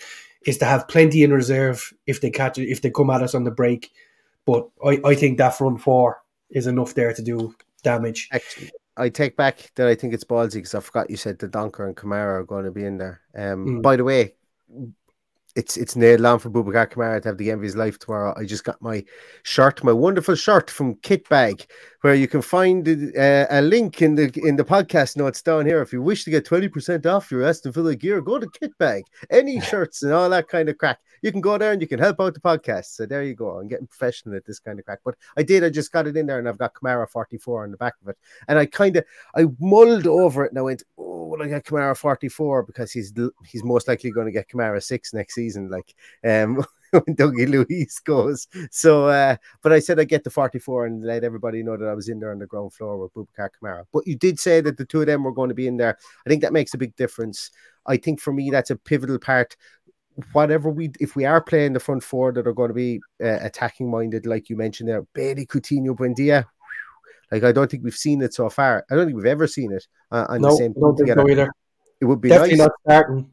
[0.46, 3.36] is to have plenty in reserve if they catch it, if they come at us
[3.36, 3.92] on the break.
[4.46, 8.30] But I, I think that front four is enough there to do damage.
[8.32, 11.48] Actually, I take back that I think it's ballsy because I forgot you said the
[11.48, 13.22] Donker and Kamara are going to be in there.
[13.36, 13.82] Um, Mm.
[13.82, 14.34] By the way,
[15.56, 18.34] it's it's nailed on for Boubacar Kamara to have the envy of his life tomorrow.
[18.38, 19.04] I just got my
[19.44, 21.66] shirt, my wonderful shirt from Kitbag,
[22.02, 25.82] where you can find uh, a link in the in the podcast notes down here.
[25.82, 29.04] If you wish to get twenty percent off your Aston Villa gear, go to Kitbag.
[29.30, 32.00] Any shirts and all that kind of crack, you can go there and you can
[32.00, 32.96] help out the podcast.
[32.96, 33.60] So there you go.
[33.60, 35.64] I'm getting professional at this kind of crack, but I did.
[35.64, 36.74] I just got it in there, and I've got
[37.10, 39.06] forty four on the back of it, and I kind of
[39.36, 43.14] I mulled over it, and I went, oh, will I get forty four because he's
[43.46, 46.64] he's most likely going to get Kamara six next season, like um.
[46.92, 48.48] when Dougie Luiz goes.
[48.72, 51.94] So, uh, but I said I get the 44 and let everybody know that I
[51.94, 53.86] was in there on the ground floor with Boubacar Kamara.
[53.94, 55.98] But you did say that the two of them were going to be in there.
[56.26, 57.52] I think that makes a big difference.
[57.86, 59.56] I think for me, that's a pivotal part.
[60.34, 63.40] Whatever we, if we are playing the front four that are going to be uh,
[63.42, 66.46] attacking minded, like you mentioned there, Bailey, Coutinho, Buendia,
[67.32, 68.86] like I don't think we've seen it so far.
[68.90, 71.22] I don't think we've ever seen it uh, on no, the same team together.
[71.22, 71.52] So either.
[72.02, 72.68] it would be definitely nice.
[72.68, 73.32] not starting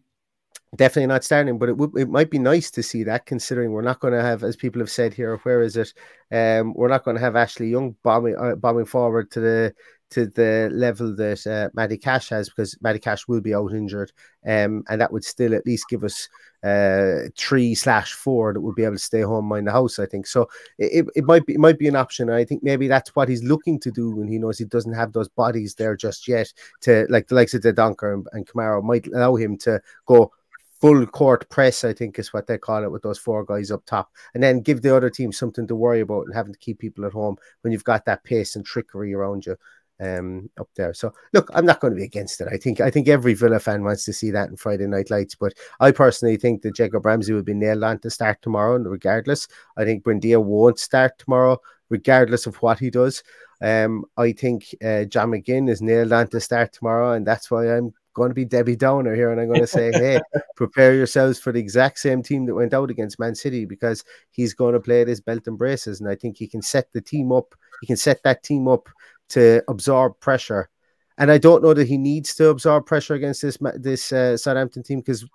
[0.77, 3.83] definitely not starting, but it would it might be nice to see that considering we're
[3.83, 5.93] not going to have, as people have said here, where is it?
[6.31, 9.75] Um, we're not going to have Ashley Young bombing uh, bombing forward to the
[10.11, 14.13] to the level that uh, Cash has because Matty Cash will be out injured,
[14.47, 16.29] um, and that would still at least give us
[16.63, 19.99] uh, three slash four that would be able to stay home mind the house.
[19.99, 20.49] I think so.
[20.79, 22.31] It, it might be it might be an option.
[22.31, 25.13] I think maybe that's what he's looking to do when he knows he doesn't have
[25.13, 26.53] those bodies there just yet.
[26.83, 30.33] To like the likes of the Donker and, and Kamara might allow him to go
[30.81, 33.85] full court press, I think is what they call it, with those four guys up
[33.87, 36.79] top, and then give the other team something to worry about and having to keep
[36.79, 39.57] people at home when you've got that pace and trickery around you
[40.01, 40.93] um up there.
[40.95, 42.49] So look, I'm not going to be against it.
[42.51, 45.35] I think I think every Villa fan wants to see that in Friday night lights,
[45.35, 48.91] but I personally think that Jacob Ramsey will be nailed on to start tomorrow, and
[48.91, 53.23] regardless, I think Buendia won't start tomorrow, regardless of what he does.
[53.63, 57.75] Um, I think uh, John McGinn is nailed on to start tomorrow, and that's why
[57.75, 60.21] I'm going to be Debbie Downer here, and I'm going to say, hey,
[60.57, 64.55] prepare yourselves for the exact same team that went out against Man City because he's
[64.55, 67.33] going to play this belt and braces, and I think he can set the team
[67.33, 67.55] up.
[67.81, 68.89] He can set that team up
[69.31, 70.71] to absorb pressure,
[71.19, 74.83] and I don't know that he needs to absorb pressure against this this uh, Southampton
[74.83, 75.27] team because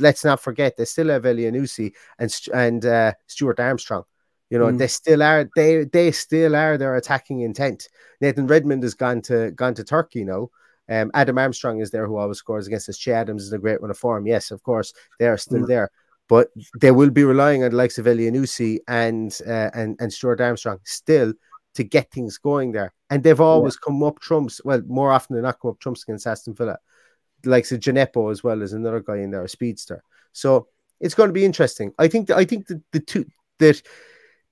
[0.00, 4.04] let's not forget they still have Elyounoussi and and uh, Stuart Armstrong.
[4.50, 4.78] You know, mm.
[4.78, 7.88] they still are they they still are their attacking intent.
[8.20, 10.50] Nathan Redmond has gone to gone to Turkey now.
[10.90, 12.98] Um, Adam Armstrong is there who always scores against us.
[12.98, 14.26] Che Adams is a great run of form.
[14.26, 15.68] Yes, of course, they are still mm.
[15.68, 15.90] there.
[16.28, 16.48] But
[16.80, 20.80] they will be relying on the likes of Elyounoussi and uh, and and Stuart Armstrong
[20.84, 21.32] still
[21.74, 22.92] to get things going there.
[23.10, 23.86] And they've always yeah.
[23.86, 24.60] come up trumps.
[24.64, 26.78] Well, more often than not, come up trumps against Aston Villa.
[27.42, 30.02] The likes of Djenepo as well as another guy in there, a speedster.
[30.32, 30.68] So
[31.00, 31.92] it's going to be interesting.
[31.98, 32.30] I think.
[32.30, 33.26] I think that the two
[33.58, 33.82] that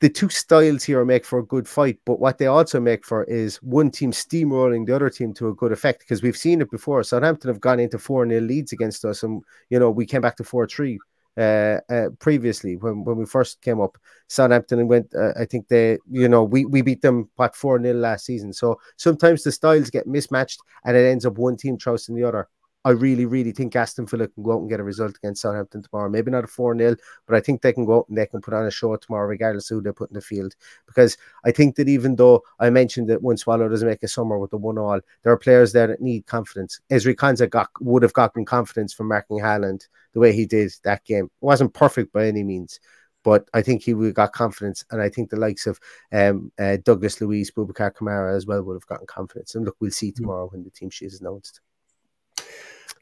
[0.01, 3.25] the two styles here make for a good fight, but what they also make for
[3.25, 6.71] is one team steamrolling the other team to a good effect because we've seen it
[6.71, 7.03] before.
[7.03, 10.37] Southampton have gone into 4 0 leads against us, and you know, we came back
[10.37, 10.99] to 4 3
[11.41, 13.97] uh, uh, previously when, when we first came up.
[14.29, 17.83] Southampton and went, uh, I think they, you know, we, we beat them what 4
[17.83, 18.53] 0 last season.
[18.53, 22.49] So sometimes the styles get mismatched and it ends up one team trousting the other.
[22.85, 25.83] I really, really think Aston Villa can go out and get a result against Southampton
[25.83, 26.09] tomorrow.
[26.09, 28.41] Maybe not a 4 0, but I think they can go out and they can
[28.41, 30.55] put on a show tomorrow, regardless of who they put in the field.
[30.87, 34.39] Because I think that even though I mentioned that one swallow doesn't make a summer
[34.39, 36.81] with the one all, there are players there that need confidence.
[36.91, 41.05] Ezri Konsa got, would have gotten confidence from marking Haaland the way he did that
[41.05, 41.27] game.
[41.27, 42.81] It wasn't perfect by any means.
[43.23, 45.79] But I think he would got confidence, and I think the likes of
[46.11, 49.55] um, uh, Douglas Luiz, Boubacar Kamara as well would have gotten confidence.
[49.55, 50.23] And look, we'll see hmm.
[50.23, 51.61] tomorrow when the team sheet is announced.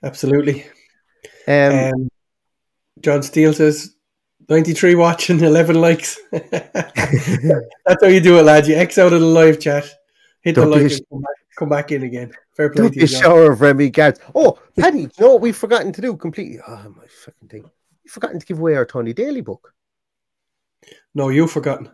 [0.02, 0.64] Absolutely.
[1.46, 2.08] Um, um,
[3.00, 3.94] John Steele says
[4.48, 6.18] 93 watching, 11 likes.
[6.30, 8.66] That's how you do it, lad.
[8.66, 9.84] You X out of the live chat,
[10.40, 12.32] hit the like, sh- come, back, come, back, in again.
[12.56, 13.06] Fair play Don't to you.
[13.06, 14.18] shower of Remy Gard.
[14.34, 16.58] Oh, Paddy, you know what we've forgotten to do completely?
[16.66, 17.70] Oh, my fucking thing.
[18.04, 19.74] We've forgotten to give away our Tony Daly book.
[21.14, 21.90] No, you've forgotten.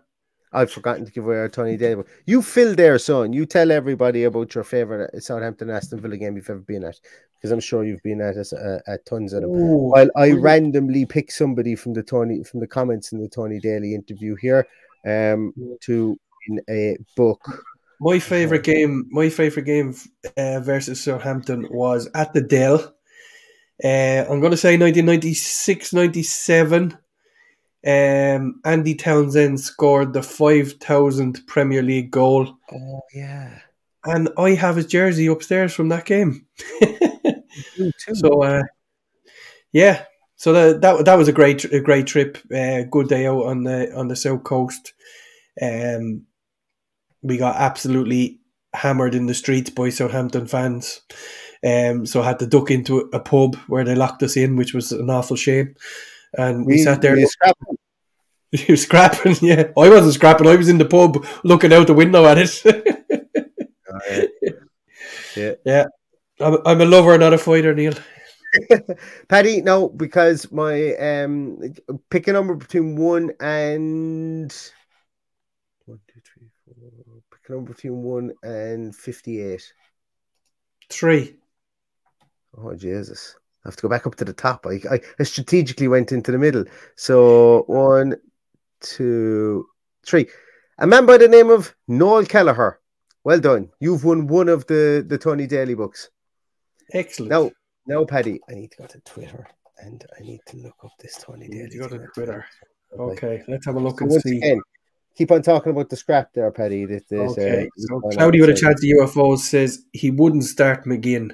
[0.52, 2.08] I've forgotten to give away our Tony Daly book.
[2.26, 3.32] You fill there, son.
[3.32, 7.00] You tell everybody about your favorite Southampton Aston Villa game you've ever been at
[7.44, 9.50] because I'm sure you've been at uh, at tons of them.
[9.50, 9.90] Ooh.
[9.90, 13.94] While I randomly pick somebody from the Tony from the comments in the Tony Daly
[13.94, 14.66] interview here,
[15.06, 17.42] um, to in a book.
[18.00, 19.94] My favorite game, my favorite game
[20.38, 22.94] uh, versus Southampton was at the Dell.
[23.84, 26.96] Uh, I'm going to say 1996 97.
[27.86, 32.56] Um, Andy Townsend scored the 5,000 Premier League goal.
[32.72, 33.58] Oh, yeah.
[34.06, 36.46] And I have his jersey upstairs from that game.
[38.14, 38.62] so uh,
[39.72, 40.04] yeah,
[40.36, 42.38] so that, that that was a great a great trip.
[42.54, 44.92] Uh, good day out on the on the south coast.
[45.60, 46.22] Um,
[47.22, 48.40] we got absolutely
[48.74, 51.00] hammered in the streets by Southampton fans.
[51.64, 54.74] Um, so I had to duck into a pub where they locked us in, which
[54.74, 55.74] was an awful shame.
[56.36, 57.14] and we, We- sat there.
[57.16, 57.76] we scrapping.
[58.68, 59.72] You scrapping, yeah.
[59.76, 60.46] I wasn't scrapping.
[60.46, 62.62] I was in the pub looking out the window at it.
[65.36, 65.52] Yeah.
[65.64, 65.84] yeah,
[66.40, 67.94] I'm, I'm a lover, not a fighter, Neil.
[69.28, 71.60] Paddy, no, because my um
[72.10, 74.54] pick a number between one and
[75.86, 76.74] one, two, three, four.
[77.30, 79.72] Pick a number between one and fifty-eight.
[80.88, 81.36] Three.
[82.56, 83.36] Oh Jesus!
[83.64, 84.66] I have to go back up to the top.
[84.66, 86.64] I, I, I strategically went into the middle.
[86.96, 88.16] So one,
[88.80, 89.66] two,
[90.06, 90.28] three.
[90.78, 92.80] A man by the name of Noel Kelleher.
[93.22, 93.70] Well done.
[93.80, 96.10] You've won one of the the Tony Daly books.
[96.92, 97.30] Excellent.
[97.30, 97.50] Now,
[97.86, 99.46] now, Paddy, I need to go to Twitter
[99.78, 101.70] and I need to look up this Tony You Daly.
[101.70, 102.44] to go to Twitter.
[102.98, 104.38] Okay, let's have a look So and see.
[104.38, 104.60] again,
[105.16, 106.84] keep on talking about the scrap there, Paddy.
[106.86, 110.84] This, there's, Okay, uh, so Cloudy with a chance of UFOs says he wouldn't start
[110.84, 111.32] McGinn.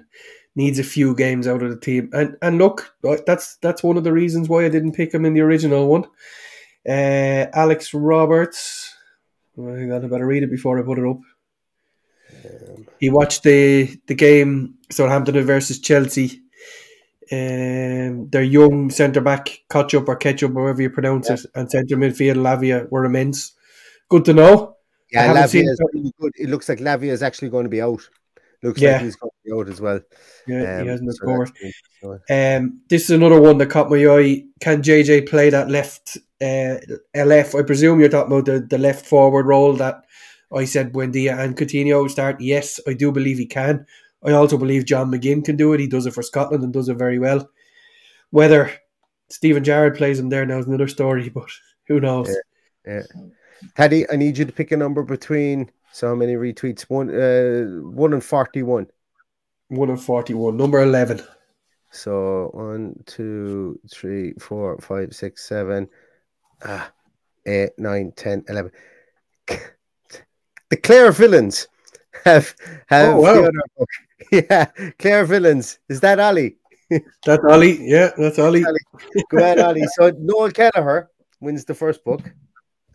[0.57, 2.93] Needs a few games out of the team, and and look,
[3.25, 6.05] that's that's one of the reasons why I didn't pick him in the original one.
[6.89, 8.93] Uh, Alex Roberts,
[9.57, 11.19] I got to better read it before I put it up.
[12.99, 16.43] He watched the the game Southampton versus Chelsea.
[17.33, 22.37] Um, their young centre back, Ketchup or Ketchup, however you pronounce it, and centre midfield
[22.37, 23.53] Lavia were immense.
[24.09, 24.77] Good to know.
[25.13, 26.33] Yeah, Lavia is really good.
[26.37, 28.01] It looks like Lavia is actually going to be out.
[28.65, 28.93] Looks Yeah.
[28.95, 30.01] like he's going to be out as well.
[30.49, 31.51] Yeah, he Um, hasn't so scored.
[32.03, 34.45] So- Um, this is another one that caught my eye.
[34.61, 36.79] Can JJ play that left uh,
[37.15, 37.55] LF?
[37.59, 40.03] I presume you're talking about the, the left forward role that
[40.53, 42.41] I said Buendia and Coutinho start.
[42.41, 43.87] Yes, I do believe he can.
[44.23, 45.81] I also believe John McGinn can do it.
[45.81, 47.49] He does it for Scotland and does it very well.
[48.31, 48.71] Whether
[49.29, 51.51] Steven Gerrard plays him there now is another story, but
[51.87, 52.35] who knows?
[52.87, 53.03] Yeah.
[53.75, 56.83] Paddy, I need you to pick a number between so many retweets?
[56.83, 58.87] One uh one and forty one.
[59.69, 60.57] One and forty one.
[60.57, 61.23] Number eleven.
[61.91, 65.89] So one, two, three, four, five, six, seven,
[66.65, 66.93] ah,
[67.47, 68.71] eight, nine, ten, eleven.
[70.71, 71.69] The Clare villains
[72.25, 72.55] have
[72.87, 73.51] have Oh, wow.
[74.33, 74.67] Yeah,
[74.99, 75.79] Claire villains.
[75.89, 76.57] Is that Ali?
[77.25, 77.79] That's Ollie.
[77.81, 78.65] Yeah, that's Ollie.
[79.31, 79.83] Go ahead, Ali.
[79.95, 81.09] So Noel Kelleher
[81.41, 82.21] wins the first book.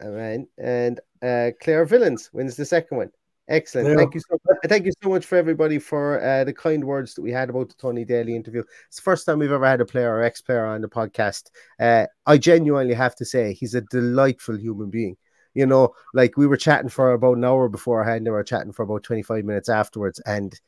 [0.04, 0.42] All right.
[0.58, 3.12] And uh, Claire Villains wins the second one.
[3.48, 3.90] Excellent.
[3.90, 3.96] Yeah.
[3.96, 4.58] Thank you so much.
[4.66, 7.70] Thank you so much for everybody for uh, the kind words that we had about
[7.70, 8.64] the Tony Daly interview.
[8.88, 11.52] It's the first time we've ever had a player or ex player on the podcast.
[11.80, 15.16] Uh, I genuinely have to say he's a delightful human being.
[15.56, 18.74] You know, like we were chatting for about an hour beforehand, and we were chatting
[18.74, 20.60] for about 25 minutes afterwards, and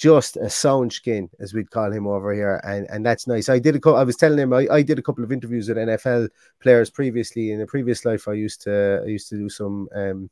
[0.00, 3.50] just a sound skin, as we'd call him over here, and and that's nice.
[3.50, 5.76] I did a I was telling him I, I did a couple of interviews with
[5.76, 6.30] NFL
[6.62, 7.50] players previously.
[7.50, 10.30] In a previous life, I used to I used to do some um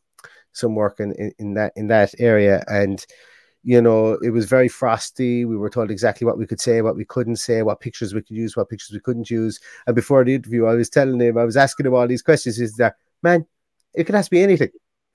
[0.52, 3.04] some work in, in, in that in that area, and
[3.62, 5.44] you know it was very frosty.
[5.44, 8.22] We were told exactly what we could say, what we couldn't say, what pictures we
[8.22, 9.60] could use, what pictures we couldn't use.
[9.86, 12.58] And before the interview, I was telling him I was asking him all these questions.
[12.58, 13.46] Is that man?
[13.94, 14.70] It could ask me anything.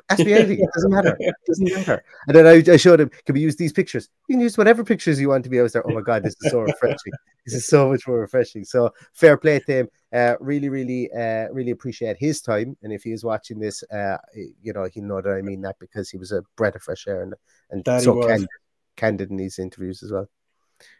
[0.10, 0.60] Ask me anything.
[0.60, 1.16] It doesn't matter.
[1.20, 2.04] It doesn't matter.
[2.28, 4.10] And then I, I showed him, can we use these pictures?
[4.28, 5.60] You can use whatever pictures you want to be.
[5.60, 7.14] I was there, oh my God, this is so refreshing.
[7.46, 8.64] This is so much more refreshing.
[8.64, 9.88] So fair play to him.
[10.14, 12.78] Uh, really, really, uh, really appreciate his time.
[12.84, 14.18] And if he is watching this, uh,
[14.62, 17.08] you know, he'll know that I mean that because he was a breath of fresh
[17.08, 17.34] air and,
[17.72, 18.48] and That he so candid,
[18.96, 20.30] candid in these interviews as well,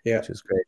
[0.04, 0.20] Yeah.
[0.20, 0.66] which was great.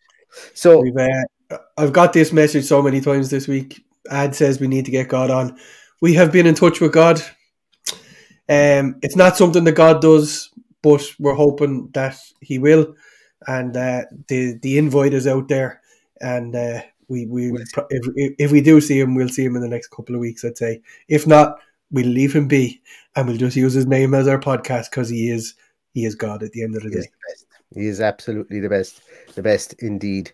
[0.53, 3.83] So We've, uh, I've got this message so many times this week.
[4.09, 5.57] Ad says we need to get God on.
[6.01, 7.21] We have been in touch with God.
[8.47, 10.51] Um, it's not something that God does,
[10.83, 12.95] but we're hoping that He will.
[13.47, 15.81] And uh, the the invite is out there,
[16.21, 19.61] and uh, we we if, if if we do see him, we'll see him in
[19.61, 20.43] the next couple of weeks.
[20.43, 20.81] I'd say.
[21.07, 21.59] If not,
[21.91, 22.81] we'll leave him be,
[23.15, 25.53] and we'll just use his name as our podcast because he is
[25.93, 27.11] he is God at the end of the He is day.
[27.71, 27.81] the.
[27.81, 29.01] He is absolutely the best,
[29.35, 30.31] the best indeed.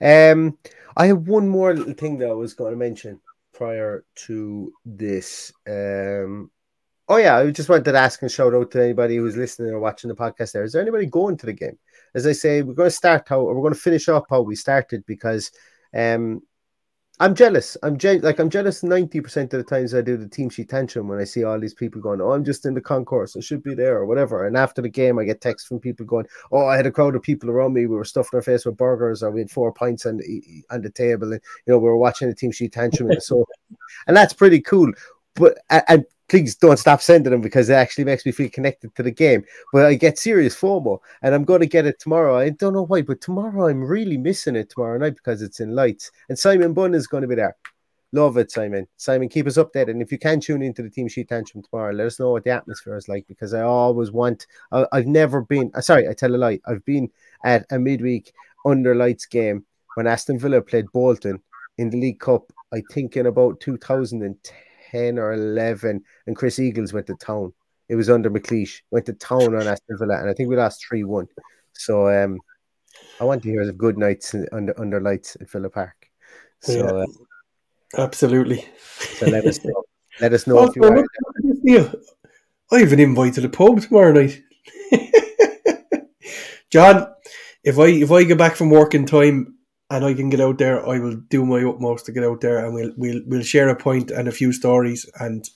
[0.00, 0.58] Um,
[0.96, 3.20] I have one more little thing that I was going to mention
[3.62, 5.52] prior to this.
[5.68, 6.50] Um,
[7.08, 9.78] oh yeah, I just wanted to ask and shout out to anybody who's listening or
[9.78, 10.50] watching the podcast.
[10.50, 11.78] There is there anybody going to the game?
[12.12, 14.56] As I say, we're going to start how we're going to finish up how we
[14.56, 15.52] started because
[15.94, 16.42] um,
[17.22, 17.76] I'm jealous.
[17.84, 21.06] I'm like I'm jealous ninety percent of the times I do the team sheet tantrum
[21.06, 23.36] when I see all these people going, "Oh, I'm just in the concourse.
[23.36, 24.44] I should be there," or whatever.
[24.44, 27.14] And after the game, I get texts from people going, "Oh, I had a crowd
[27.14, 27.86] of people around me.
[27.86, 30.82] We were stuffing our face with burgers, or we had four pints on the on
[30.82, 33.52] the table, and you know we were watching the team sheet in the sofa."
[34.08, 34.90] and that's pretty cool.
[35.36, 38.94] But and, and please don't stop sending them because it actually makes me feel connected
[38.94, 39.44] to the game.
[39.70, 42.38] But I get serious FOMO, and I'm going to get it tomorrow.
[42.38, 45.74] I don't know why, but tomorrow I'm really missing it tomorrow night because it's in
[45.74, 47.54] lights, and Simon Bunn is going to be there.
[48.12, 48.88] Love it, Simon.
[48.96, 49.90] Simon, keep us updated.
[49.90, 52.44] And if you can tune into the Team Sheet Tantrum tomorrow, let us know what
[52.44, 54.46] the atmosphere is like because I always want.
[54.70, 55.70] I, I've never been.
[55.74, 56.60] uh, Sorry, I tell a lie.
[56.66, 57.10] I've been
[57.44, 58.32] at a midweek
[58.64, 59.66] under lights game
[59.96, 61.42] when Aston Villa played Bolton
[61.76, 64.54] in the League Cup I think in about 2010
[64.94, 67.52] or 11, and Chris Eagles went to town.
[67.88, 70.84] It was under McLeish, went to town on Aston Villa, and I think we lost
[70.86, 71.26] 3 1.
[71.74, 72.38] So um,
[73.20, 76.08] I want to hear of good nights under under lights at Villa Park.
[76.60, 77.04] So Yeah.
[77.98, 78.64] uh, Absolutely.
[79.18, 79.82] so let us know.
[80.20, 80.96] Let us know Also, if you are.
[80.96, 82.04] look at this.
[82.70, 84.42] I have an invite to the pub tomorrow night.
[86.70, 87.06] John,
[87.64, 89.56] if I if I get back from work in time
[89.92, 92.64] and I can get out there, I will do my utmost to get out there
[92.64, 95.48] and we'll we'll we'll share a point and a few stories and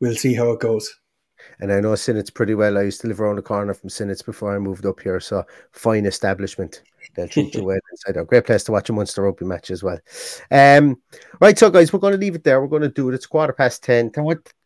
[0.00, 0.92] we'll see how it goes.
[1.60, 2.76] And I know Sinnott's pretty well.
[2.76, 5.20] I used to live around the corner from Sinnott's before I moved up here.
[5.20, 6.82] So fine establishment.
[7.14, 8.24] They'll treat you well inside there.
[8.24, 9.98] Great place to watch a Munster rugby match as well.
[10.50, 11.00] Um,
[11.40, 12.60] right, so guys, we're going to leave it there.
[12.60, 13.14] We're going to do it.
[13.14, 14.10] It's quarter past ten.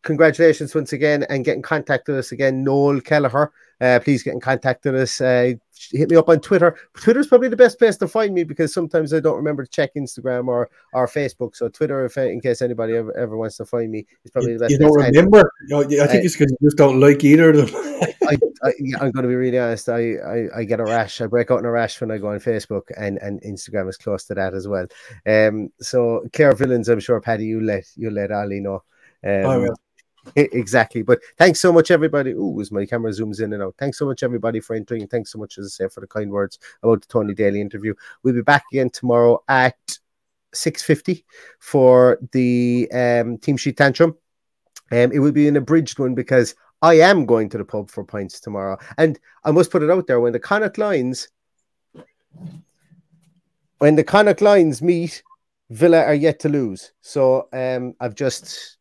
[0.03, 3.51] Congratulations once again and get in contact with us again, Noel Kelleher.
[3.81, 5.19] Uh, please get in contact with us.
[5.19, 5.53] Uh,
[5.91, 6.77] hit me up on Twitter.
[6.95, 9.93] Twitter's probably the best place to find me because sometimes I don't remember to check
[9.95, 11.55] Instagram or, or Facebook.
[11.55, 14.59] So Twitter, if in case anybody ever, ever wants to find me, is probably the
[14.59, 14.71] best.
[14.71, 14.93] You don't.
[14.93, 15.51] Remember?
[15.67, 17.81] You know, I think Uh, it's because you just don't like either of them.
[18.27, 19.89] I, I, yeah, I'm going to be really honest.
[19.89, 21.21] I, I, I get a rash.
[21.21, 23.97] I break out in a rash when I go on Facebook, and, and Instagram is
[23.97, 24.87] close to that as well.
[25.25, 28.83] Um, so Claire Villains, I'm sure Paddy, you let you let Ali know.
[29.23, 29.75] Um, I will.
[30.35, 31.01] Exactly.
[31.01, 32.31] But thanks so much, everybody.
[32.31, 33.75] Ooh, as my camera zooms in and out.
[33.77, 35.07] Thanks so much, everybody, for entering.
[35.07, 37.93] Thanks so much, as I say, for the kind words about the Tony Daly interview.
[38.23, 39.77] We'll be back again tomorrow at
[40.53, 41.23] 6.50
[41.59, 44.17] for the um, Team Sheet Tantrum.
[44.91, 48.03] Um, it will be an abridged one because I am going to the pub for
[48.03, 48.77] pints tomorrow.
[48.97, 51.27] And I must put it out there when the Connacht Lions
[53.79, 55.23] when the Connacht Lions meet,
[55.69, 56.93] Villa are yet to lose.
[57.01, 58.77] So um, I've just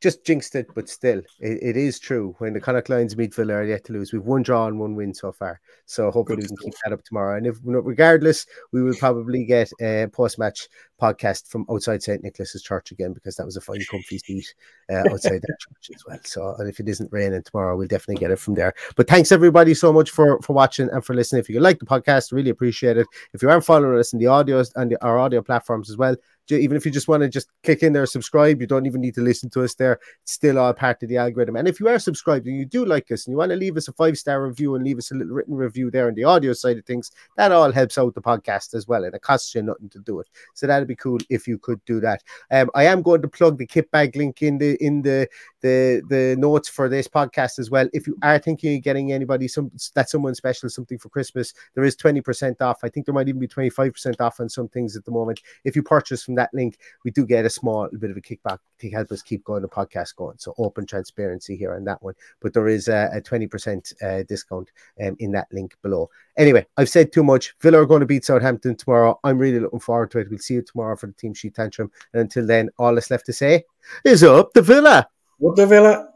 [0.00, 2.34] just jinxed it, but still, it, it is true.
[2.38, 4.12] When the Connacht Lions meet Villa are yet to lose.
[4.12, 5.60] We've one draw and one win so far.
[5.86, 7.36] So hopefully we can keep that up tomorrow.
[7.36, 10.68] And if regardless, we will probably get a post match
[11.00, 12.22] podcast from outside St.
[12.22, 14.54] Nicholas's Church again because that was a fine, comfy seat
[14.90, 16.18] uh, outside that church as well.
[16.24, 18.74] So and if it isn't raining tomorrow, we'll definitely get it from there.
[18.96, 21.40] But thanks everybody so much for for watching and for listening.
[21.40, 23.06] If you like the podcast, really appreciate it.
[23.32, 26.16] If you aren't following us in the audios and the, our audio platforms as well,
[26.50, 29.14] even if you just want to just click in there, subscribe, you don't even need
[29.14, 29.98] to listen to us there.
[30.22, 31.56] It's still all part of the algorithm.
[31.56, 33.76] And if you are subscribed and you do like us and you want to leave
[33.76, 36.24] us a five star review and leave us a little written review there on the
[36.24, 39.04] audio side of things, that all helps out the podcast as well.
[39.04, 40.28] And it costs you nothing to do it.
[40.54, 42.22] So that'd be cool if you could do that.
[42.50, 45.28] Um, I am going to plug the kit bag link in the in the
[45.62, 47.88] the the notes for this podcast as well.
[47.92, 51.84] If you are thinking of getting anybody some that someone special something for Christmas, there
[51.84, 52.78] is 20% off.
[52.82, 55.40] I think there might even be 25% off on some things at the moment.
[55.64, 58.58] If you purchase from that link, we do get a small bit of a kickback
[58.78, 60.38] to help us keep going the podcast going.
[60.38, 62.14] So open transparency here on that one.
[62.40, 64.70] But there is a, a 20% uh, discount
[65.04, 66.10] um, in that link below.
[66.36, 67.54] Anyway, I've said too much.
[67.60, 69.18] Villa are going to beat Southampton tomorrow.
[69.24, 70.30] I'm really looking forward to it.
[70.30, 71.90] We'll see you tomorrow for the team sheet tantrum.
[72.12, 73.64] And until then, all that's left to say
[74.04, 75.08] is up the Villa.
[75.46, 76.15] Up the Villa.